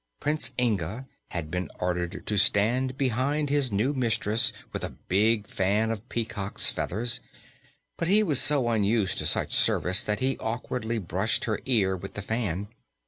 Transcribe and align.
Prince 0.19 0.49
Inga 0.59 1.05
had 1.29 1.51
been 1.51 1.69
ordered 1.77 2.25
to 2.25 2.35
stand 2.35 2.97
behind 2.97 3.51
his 3.51 3.71
new 3.71 3.93
mistress 3.93 4.51
with 4.73 4.83
a 4.83 4.89
big 5.07 5.45
fan 5.45 5.91
of 5.91 6.09
peacock's 6.09 6.71
feathers, 6.73 7.19
but 7.99 8.07
he 8.07 8.23
was 8.23 8.41
so 8.41 8.67
unused 8.69 9.19
to 9.19 9.27
such 9.27 9.53
service 9.53 10.03
that 10.03 10.19
he 10.19 10.39
awkwardly 10.39 10.97
brushed 10.97 11.45
her 11.45 11.59
ear 11.65 11.95
with 11.95 12.15
the 12.15 12.23
fan. 12.23 12.69